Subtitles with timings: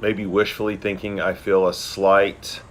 [0.00, 2.62] maybe wishfully thinking, I feel a slight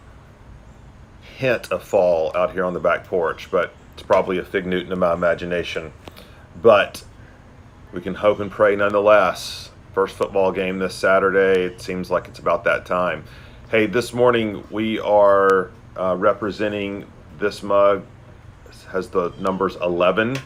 [1.37, 4.91] hint of fall out here on the back porch, but it's probably a fig Newton
[4.91, 5.93] of my imagination.
[6.61, 7.03] But
[7.93, 9.71] we can hope and pray nonetheless.
[9.93, 11.63] First football game this Saturday.
[11.63, 13.23] It seems like it's about that time.
[13.69, 17.05] Hey, this morning we are uh, representing
[17.39, 18.05] this mug.
[18.91, 20.37] has the numbers 11.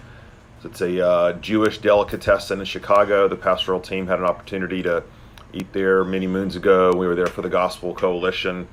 [0.64, 3.28] It's a uh, Jewish delicatessen in Chicago.
[3.28, 5.04] The pastoral team had an opportunity to
[5.54, 6.92] eat there many moons ago.
[6.96, 8.68] We were there for the Gospel Coalition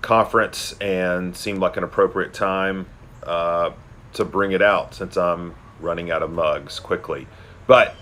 [0.00, 2.86] conference and seemed like an appropriate time
[3.22, 3.70] uh,
[4.14, 7.26] to bring it out since I'm running out of mugs quickly.
[7.66, 7.94] But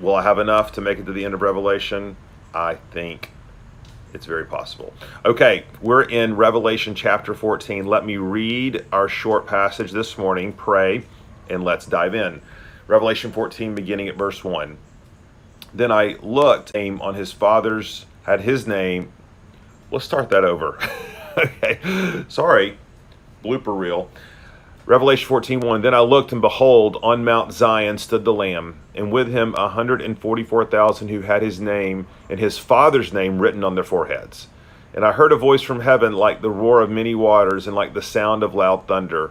[0.00, 2.16] will I have enough to make it to the end of Revelation?
[2.54, 3.30] I think
[4.12, 4.92] it's very possible.
[5.24, 7.86] Okay, we're in Revelation chapter 14.
[7.86, 11.04] Let me read our short passage this morning, pray,
[11.48, 12.40] and let's dive in.
[12.86, 14.76] Revelation 14, beginning at verse 1.
[15.72, 19.12] Then I looked, aim on his father's, had his name.
[19.90, 20.78] Let's start that over.
[21.36, 22.78] okay, sorry,
[23.44, 24.10] blooper reel.
[24.86, 29.28] Revelation 14:1 Then I looked and behold on Mount Zion stood the lamb and with
[29.28, 34.48] him a 144,000 who had his name and his father's name written on their foreheads.
[34.92, 37.94] And I heard a voice from heaven like the roar of many waters and like
[37.94, 39.30] the sound of loud thunder.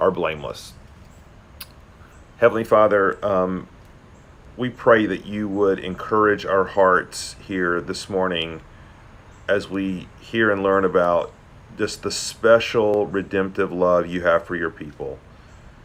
[0.00, 0.72] are blameless.
[2.38, 3.68] Heavenly Father, um,
[4.56, 8.62] we pray that you would encourage our hearts here this morning
[9.48, 11.32] as we hear and learn about
[11.76, 15.18] just the special redemptive love you have for your people.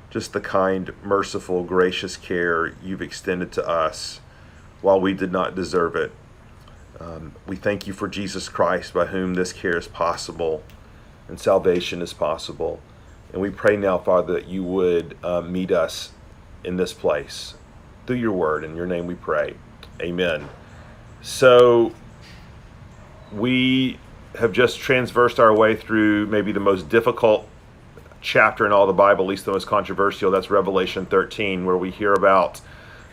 [0.09, 4.21] Just the kind, merciful, gracious care you've extended to us
[4.81, 6.11] while we did not deserve it.
[6.99, 10.63] Um, we thank you for Jesus Christ, by whom this care is possible
[11.27, 12.79] and salvation is possible.
[13.35, 16.13] And we pray now, Father, that you would uh, meet us
[16.63, 17.55] in this place
[18.07, 18.63] through your word.
[18.63, 19.55] In your name we pray.
[19.99, 20.47] Amen.
[21.21, 21.93] So
[23.33, 23.99] we
[24.35, 27.45] have just transversed our way through maybe the most difficult
[28.21, 30.31] chapter in all the Bible, at least the most controversial.
[30.31, 32.61] That's Revelation 13, where we hear about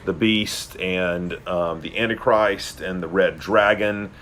[0.04, 4.12] the beast and um, the Antichrist and the red dragon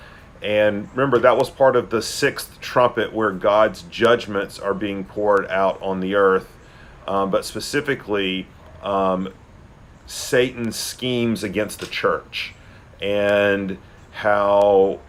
[0.43, 5.47] and remember, that was part of the sixth trumpet where God's judgments are being poured
[5.49, 6.49] out on the earth.
[7.07, 8.47] Um, but specifically,
[8.83, 9.33] um,
[10.07, 12.55] Satan's schemes against the church
[13.01, 13.79] and
[14.13, 15.01] how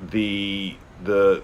[0.00, 1.42] the the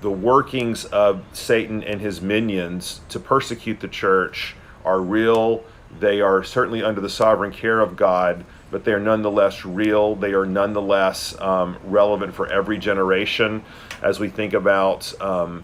[0.00, 5.64] the workings of Satan and his minions to persecute the church are real.
[5.98, 10.16] They are certainly under the sovereign care of God, but they are nonetheless real.
[10.16, 13.62] They are nonetheless um, relevant for every generation
[14.02, 15.62] as we think about um,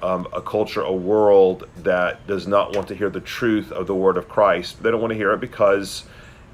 [0.00, 3.94] um, a culture, a world that does not want to hear the truth of the
[3.94, 4.82] word of Christ.
[4.82, 6.04] They don't want to hear it because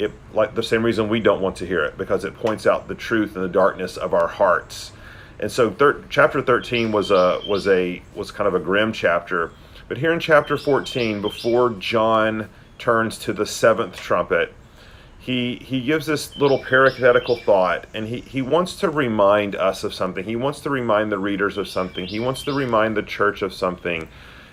[0.01, 2.89] it, like the same reason we don't want to hear it, because it points out
[2.89, 4.91] the truth and the darkness of our hearts.
[5.39, 9.53] And so, thir- chapter 13 was a was a was kind of a grim chapter.
[9.87, 12.51] But here in chapter 14, before John
[12.81, 14.53] turns to the seventh trumpet,
[15.25, 19.95] he he gives this little parenthetical thought and he, he wants to remind us of
[19.95, 20.23] something.
[20.23, 22.05] He wants to remind the readers of something.
[22.07, 24.07] He wants to remind the church of something.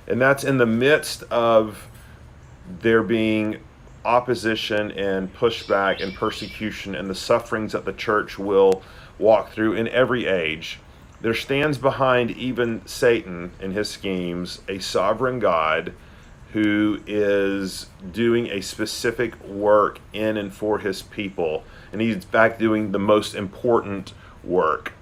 [0.07, 1.89] And that's in the midst of
[2.79, 3.57] there being
[4.05, 8.81] opposition and pushback and persecution and the sufferings that the church will
[9.19, 10.79] walk through in every age
[11.19, 15.93] there stands behind even satan and his schemes a sovereign god
[16.53, 21.63] who is doing a specific work in and for his people.
[21.91, 24.13] And he's back doing the most important
[24.43, 24.93] work.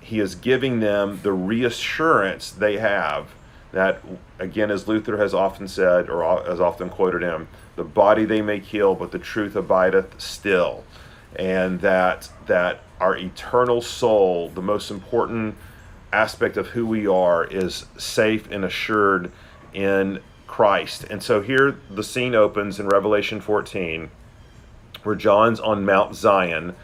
[0.00, 3.28] He is giving them the reassurance they have
[3.72, 4.02] that,
[4.38, 8.60] again, as Luther has often said, or has often quoted him, the body they may
[8.60, 10.84] kill, but the truth abideth still.
[11.36, 15.54] And that, that our eternal soul, the most important
[16.12, 19.30] aspect of who we are, is safe and assured
[19.74, 21.04] in Christ.
[21.04, 24.10] And so here the scene opens in Revelation 14
[25.04, 26.74] where John's on Mount Zion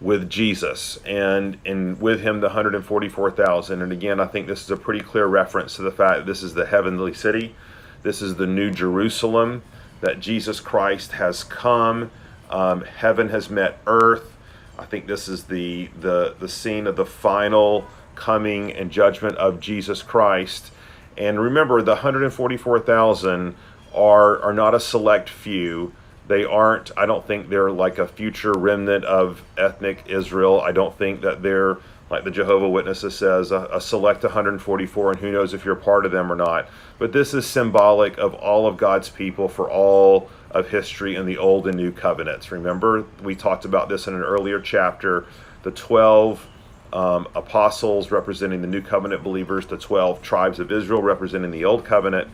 [0.00, 4.76] with Jesus and and with him the 144,000 and again I think this is a
[4.76, 7.54] pretty clear reference to the fact that this is the heavenly city
[8.02, 9.62] this is the new Jerusalem
[10.00, 12.10] that Jesus Christ has come
[12.50, 14.32] um, heaven has met earth
[14.76, 19.60] I think this is the the the scene of the final coming and judgment of
[19.60, 20.70] Jesus Christ.
[21.16, 23.54] And remember, the 144,000
[23.94, 25.92] are are not a select few.
[26.28, 26.90] They aren't.
[26.96, 30.60] I don't think they're like a future remnant of ethnic Israel.
[30.60, 31.78] I don't think that they're
[32.12, 36.04] like the Jehovah Witnesses says, a, a, select 144, and who knows if you're part
[36.04, 36.68] of them or not.
[36.98, 41.38] But this is symbolic of all of God's people for all of history in the
[41.38, 42.52] Old and New Covenants.
[42.52, 45.24] Remember, we talked about this in an earlier chapter.
[45.62, 46.46] The 12
[46.92, 51.84] um, apostles representing the New Covenant believers, the 12 tribes of Israel representing the Old
[51.84, 52.28] Covenant.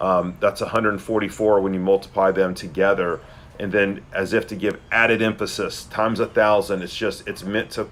[0.00, 3.20] Um, that's 144 when you multiply them together.
[3.58, 7.70] And then as if to give added emphasis times a thousand it's just it's meant
[7.70, 7.88] to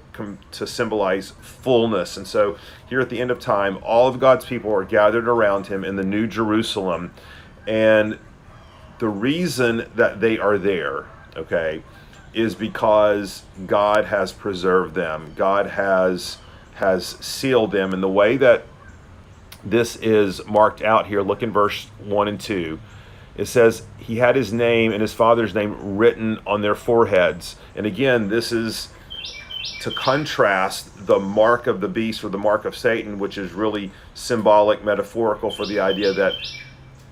[0.52, 2.19] to symbolize fullness.
[2.19, 2.58] And so
[2.88, 5.96] here at the end of time all of god's people are gathered around him in
[5.96, 7.14] the new jerusalem.
[7.66, 8.19] And
[8.99, 11.82] the reason that they are there okay
[12.35, 15.33] is because god has preserved them.
[15.37, 16.39] God has
[16.75, 17.93] has sealed them.
[17.93, 18.65] And the way that
[19.65, 22.79] this is marked out here look in verse 1 and 2
[23.37, 27.57] it says he had his name and his father's name written on their foreheads.
[27.75, 28.91] And again, this is
[29.81, 33.91] to contrast the mark of the beast or the mark of Satan, which is really
[34.15, 36.33] symbolic, metaphorical for the idea that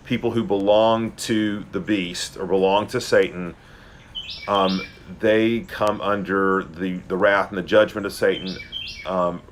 [0.05, 3.55] people who belong to the beast or belong to Satan,
[4.47, 4.81] um,
[5.21, 8.57] they come under the, the wrath and the judgment of Satan.
[9.07, 9.43] Um,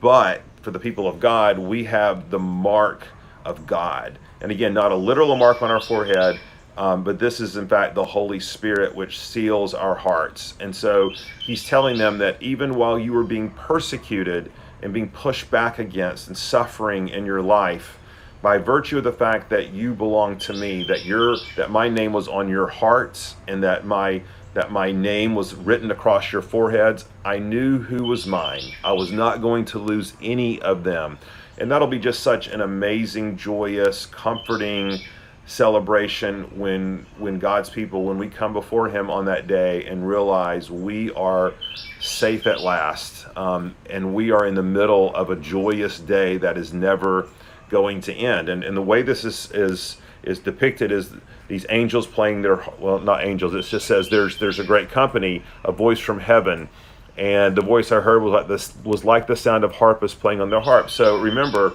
[0.00, 3.06] but for the people of God, we have the mark
[3.44, 4.18] of God.
[4.40, 6.40] And again, not a literal mark on our forehead,
[6.76, 10.54] um, but this is in fact the Holy Spirit which seals our hearts.
[10.60, 14.50] And so he's telling them that even while you were being persecuted
[14.80, 17.98] and being pushed back against and suffering in your life,
[18.40, 22.12] by virtue of the fact that you belong to me, that your that my name
[22.12, 24.20] was on your hearts and that my
[24.54, 28.62] that my name was written across your foreheads, I knew who was mine.
[28.84, 31.18] I was not going to lose any of them.
[31.58, 34.98] And that'll be just such an amazing, joyous, comforting
[35.46, 40.70] celebration when when God's people when we come before him on that day and realize
[40.70, 41.52] we are
[42.00, 46.56] safe at last um, and we are in the middle of a joyous day that
[46.56, 47.28] is never
[47.70, 51.12] going to end and, and the way this is is is depicted as
[51.48, 55.42] these angels playing their well not angels it just says there's there's a great company
[55.64, 56.68] a voice from heaven
[57.16, 60.40] and the voice I heard was like this was like the sound of harpists playing
[60.40, 60.90] on their harp.
[60.90, 61.74] So remember,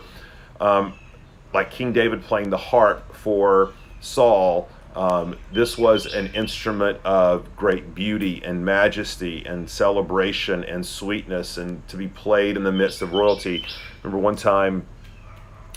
[0.59, 0.93] um,
[1.53, 4.67] like King David playing the harp for Saul.
[4.95, 11.87] Um, this was an instrument of great beauty and majesty and celebration and sweetness, and
[11.87, 13.63] to be played in the midst of royalty.
[14.01, 14.87] Remember one time,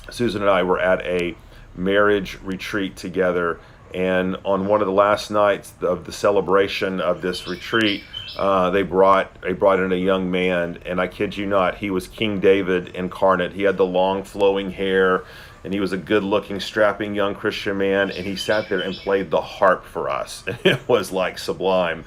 [0.09, 1.37] Susan and I were at a
[1.77, 3.59] marriage retreat together,
[3.95, 8.05] and on one of the last nights of the celebration of this retreat,
[8.39, 11.91] uh, they brought they brought in a young man, and I kid you not, he
[11.91, 13.53] was King David incarnate.
[13.53, 15.25] He had the long flowing hair,
[15.65, 18.11] and he was a good-looking, strapping young Christian man.
[18.11, 20.45] And he sat there and played the harp for us.
[20.65, 22.05] it was like sublime,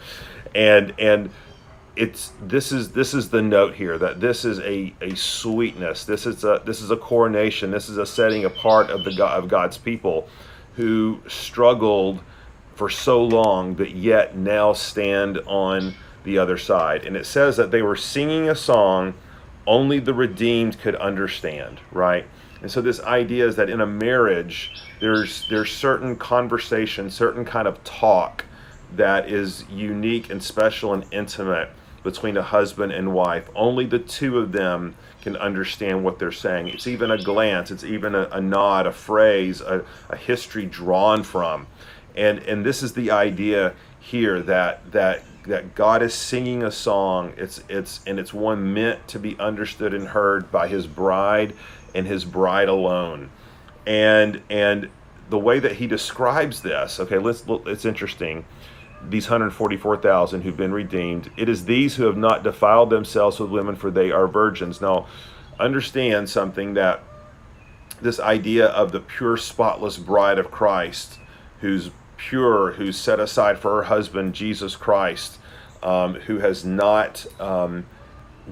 [0.56, 1.30] and and
[1.95, 6.06] it's this is this is the note here that this is a, a sweetness.
[6.06, 7.69] This is a this is a coronation.
[7.69, 10.28] This is a setting apart of the God, of God's people
[10.75, 12.22] who struggled
[12.75, 15.94] for so long, but yet now stand on
[16.24, 17.06] the other side.
[17.06, 19.13] And it says that they were singing a song
[19.68, 22.25] only the redeemed could understand, right?
[22.62, 27.68] And so this idea is that in a marriage, there's there's certain conversation, certain kind
[27.68, 28.46] of talk
[28.96, 31.70] that is unique and special and intimate
[32.03, 33.50] between a husband and wife.
[33.55, 36.67] Only the two of them can understand what they're saying.
[36.67, 41.24] It's even a glance, it's even a, a nod, a phrase, a, a history drawn
[41.24, 41.67] from.
[42.15, 47.33] And and this is the idea here that that that God is singing a song.
[47.38, 51.53] It's it's and it's one meant to be understood and heard by His bride
[51.95, 53.29] and His bride alone.
[53.86, 54.89] And and
[55.29, 57.65] the way that He describes this, okay, let's look.
[57.65, 58.45] It's interesting.
[59.10, 61.29] These 144,000 who've been redeemed.
[61.38, 64.81] It is these who have not defiled themselves with women, for they are virgins.
[64.81, 65.07] Now,
[65.60, 67.03] understand something that
[68.01, 71.19] this idea of the pure, spotless bride of Christ,
[71.62, 75.39] who's pure, who's set aside for her husband, Jesus Christ,
[75.81, 77.86] um, who has not um,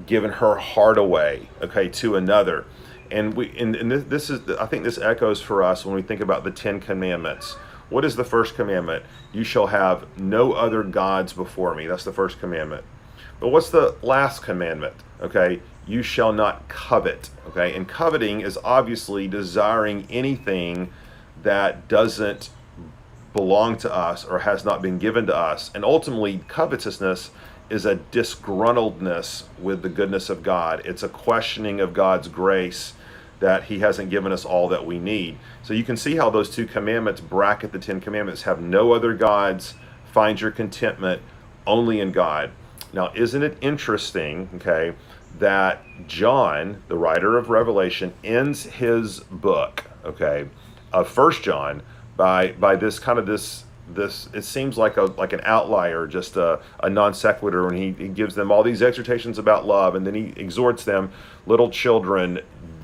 [0.06, 2.66] given her heart away, okay, to another.
[3.10, 6.20] And we, and, and this is, I think this echoes for us when we think
[6.20, 7.56] about the Ten Commandments.
[7.92, 9.04] What is the first commandment?
[9.34, 11.86] You shall have no other gods before me.
[11.86, 12.84] That's the first commandment.
[13.38, 14.94] But what's the last commandment?
[15.20, 17.28] Okay, you shall not covet.
[17.48, 20.90] Okay, and coveting is obviously desiring anything
[21.42, 22.48] that doesn't
[23.34, 25.70] belong to us or has not been given to us.
[25.74, 27.30] And ultimately, covetousness
[27.68, 30.80] is a disgruntledness with the goodness of God.
[30.86, 32.94] It's a questioning of God's grace
[33.42, 35.36] that He hasn't given us all that we need.
[35.64, 39.14] So you can see how those two commandments bracket the Ten Commandments have no other
[39.14, 39.74] gods,
[40.12, 41.20] find your contentment
[41.66, 42.52] only in God.
[42.92, 44.94] Now, isn't it interesting, okay,
[45.38, 50.48] that John, the writer of Revelation, ends his book, okay,
[50.92, 51.82] of First John
[52.16, 56.36] by by this kind of this this it seems like a like an outlier just
[56.36, 60.06] a, a non sequitur and he, he gives them all these exhortations about love and
[60.06, 61.10] then he exhorts them
[61.46, 62.40] little children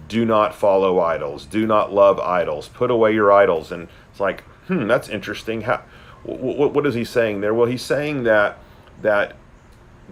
[0.08, 1.44] do not follow idols.
[1.44, 2.68] Do not love idols.
[2.68, 3.70] Put away your idols.
[3.70, 5.62] And it's like hmm that's interesting.
[5.62, 5.82] How
[6.24, 7.54] what, what is he saying there?
[7.54, 8.58] Well he's saying that
[9.02, 9.36] that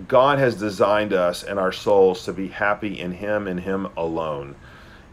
[0.08, 4.54] god has designed us and our souls to be happy in him and him alone.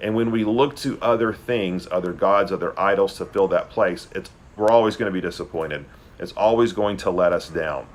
[0.02, 4.08] And when we look to other things other gods other idols to fill that place
[4.14, 5.86] it's we're always going to be disappointed.
[6.20, 7.88] It's always going to let us down.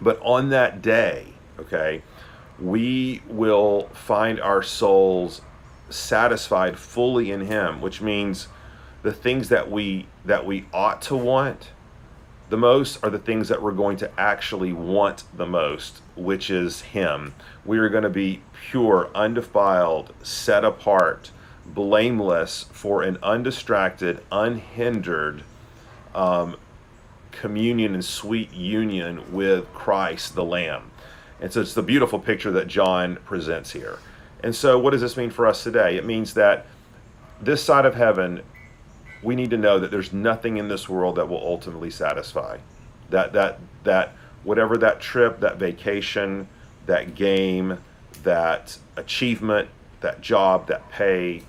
[0.00, 1.26] But on that day,
[1.58, 2.02] okay,
[2.58, 5.40] we will find our souls
[5.90, 8.48] satisfied fully in him, which means
[9.02, 11.70] the things that we that we ought to want
[12.50, 16.82] the most are the things that we're going to actually want the most, which is
[16.82, 17.34] him.
[17.64, 21.30] We are going to be pure, undefiled, set apart,
[21.66, 25.42] blameless for an undistracted, unhindered
[26.14, 26.56] um,
[27.32, 30.90] communion and sweet union with Christ the Lamb.
[31.40, 33.98] And so it's the beautiful picture that John presents here.
[34.44, 35.96] And so, what does this mean for us today?
[35.96, 36.66] It means that
[37.40, 38.42] this side of heaven,
[39.22, 42.58] we need to know that there's nothing in this world that will ultimately satisfy.
[43.08, 46.46] That that that whatever that trip, that vacation,
[46.84, 47.78] that game,
[48.22, 49.70] that achievement,
[50.02, 51.42] that job, that pay,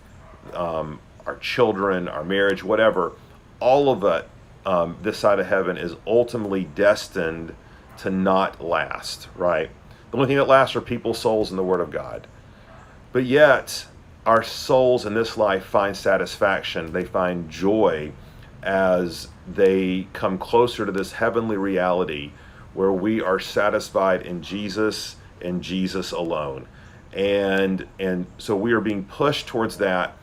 [0.53, 3.11] um, our children, our marriage, whatever,
[3.59, 4.29] all of it
[4.65, 7.53] um, this side of heaven is ultimately destined
[7.97, 9.69] to not last, right?
[10.11, 12.25] The only thing that lasts are people's souls and the Word of God.
[13.15, 13.85] But yet,
[14.25, 18.11] our souls in this life find satisfaction, they find joy
[18.61, 22.33] as they come closer to this heavenly reality
[22.73, 26.67] where we are satisfied in Jesus and Jesus alone.
[27.13, 30.17] And and so we are being pushed towards that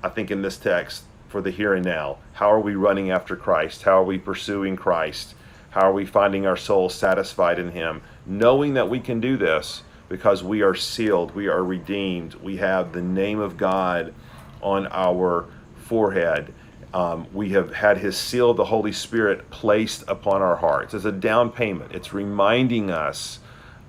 [0.00, 2.18] I think in this text for the here and now.
[2.34, 3.82] How are we running after Christ?
[3.82, 5.34] How are we pursuing Christ?
[5.70, 8.02] How are we finding our souls satisfied in Him?
[8.24, 12.92] Knowing that we can do this because we are sealed, we are redeemed, we have
[12.92, 14.14] the name of God
[14.62, 15.46] on our
[15.76, 16.52] forehead.
[16.92, 21.04] Um, we have had His seal of the Holy Spirit placed upon our hearts as
[21.04, 21.92] a down payment.
[21.92, 23.40] It's reminding us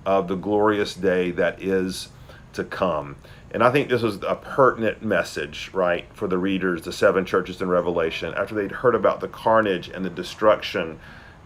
[0.06, 2.10] of the glorious day that is
[2.54, 3.18] to come.
[3.52, 7.62] And I think this was a pertinent message, right, for the readers, the seven churches
[7.62, 11.00] in Revelation, after they'd heard about the carnage and the destruction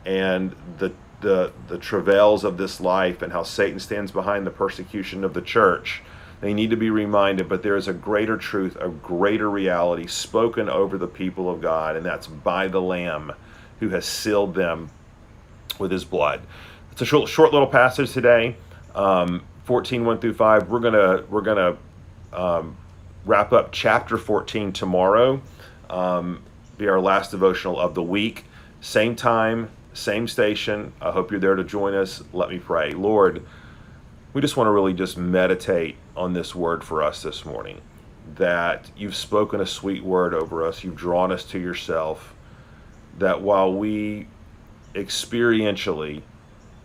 [0.05, 5.23] and the the, the travails of this life and how Satan stands behind the persecution
[5.23, 6.01] of the church.
[6.41, 10.69] They need to be reminded, but there is a greater truth, a greater reality spoken
[10.69, 13.33] over the people of God, and that's by the Lamb
[13.79, 14.89] who has sealed them
[15.79, 16.41] with his blood.
[16.91, 18.55] It's a short, short little passage today.
[18.95, 20.69] Um, 14, 1 through 5.
[20.69, 21.77] We're gonna we're gonna
[22.33, 22.75] um,
[23.25, 25.41] wrap up chapter 14 tomorrow.
[25.89, 26.41] Um,
[26.77, 28.45] be our last devotional of the week.
[28.81, 30.93] Same time, same station.
[31.01, 32.23] I hope you're there to join us.
[32.33, 32.91] Let me pray.
[32.91, 33.45] Lord,
[34.33, 37.81] we just want to really just meditate on this word for us this morning.
[38.35, 42.35] That you've spoken a sweet word over us, you've drawn us to yourself.
[43.17, 44.27] That while we
[44.93, 46.21] experientially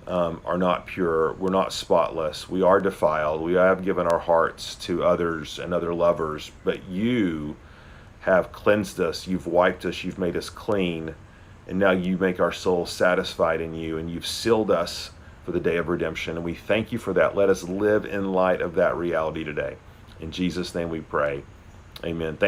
[0.06, 1.32] um, are not pure.
[1.34, 2.48] We're not spotless.
[2.48, 3.40] We are defiled.
[3.40, 7.56] We have given our hearts to others and other lovers, but you
[8.20, 9.26] have cleansed us.
[9.26, 10.04] You've wiped us.
[10.04, 11.14] You've made us clean.
[11.66, 15.10] And now you make our souls satisfied in you, and you've sealed us
[15.44, 16.36] for the day of redemption.
[16.36, 17.36] And we thank you for that.
[17.36, 19.76] Let us live in light of that reality today.
[20.20, 21.42] In Jesus' name we pray.
[22.04, 22.36] Amen.
[22.36, 22.42] Thank